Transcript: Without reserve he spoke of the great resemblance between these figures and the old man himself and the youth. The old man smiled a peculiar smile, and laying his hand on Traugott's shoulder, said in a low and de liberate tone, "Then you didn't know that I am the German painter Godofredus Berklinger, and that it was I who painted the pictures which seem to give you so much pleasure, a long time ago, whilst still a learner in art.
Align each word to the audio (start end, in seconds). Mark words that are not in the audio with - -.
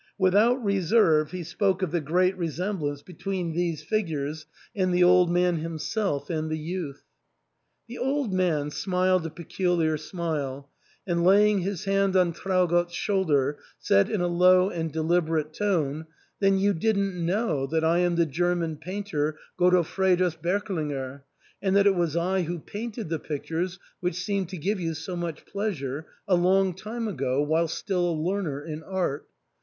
Without 0.17 0.63
reserve 0.65 1.29
he 1.29 1.43
spoke 1.43 1.83
of 1.83 1.91
the 1.91 2.01
great 2.01 2.35
resemblance 2.35 3.03
between 3.03 3.53
these 3.53 3.83
figures 3.83 4.47
and 4.75 4.91
the 4.91 5.03
old 5.03 5.29
man 5.29 5.57
himself 5.57 6.27
and 6.27 6.49
the 6.49 6.57
youth. 6.57 7.03
The 7.87 7.99
old 7.99 8.33
man 8.33 8.71
smiled 8.71 9.27
a 9.27 9.29
peculiar 9.29 9.97
smile, 9.97 10.71
and 11.05 11.23
laying 11.23 11.59
his 11.59 11.83
hand 11.83 12.15
on 12.15 12.33
Traugott's 12.33 12.95
shoulder, 12.95 13.59
said 13.77 14.09
in 14.09 14.21
a 14.21 14.27
low 14.27 14.69
and 14.71 14.91
de 14.91 15.03
liberate 15.03 15.53
tone, 15.53 16.07
"Then 16.39 16.57
you 16.57 16.73
didn't 16.73 17.23
know 17.23 17.67
that 17.67 17.83
I 17.83 17.99
am 17.99 18.15
the 18.15 18.25
German 18.25 18.77
painter 18.77 19.37
Godofredus 19.59 20.35
Berklinger, 20.35 21.21
and 21.61 21.75
that 21.75 21.85
it 21.85 21.93
was 21.93 22.17
I 22.17 22.41
who 22.41 22.57
painted 22.57 23.09
the 23.09 23.19
pictures 23.19 23.77
which 23.99 24.15
seem 24.15 24.47
to 24.47 24.57
give 24.57 24.79
you 24.79 24.95
so 24.95 25.15
much 25.15 25.45
pleasure, 25.45 26.07
a 26.27 26.33
long 26.33 26.73
time 26.73 27.07
ago, 27.07 27.43
whilst 27.43 27.77
still 27.77 28.09
a 28.09 28.19
learner 28.19 28.65
in 28.65 28.81
art. 28.81 29.27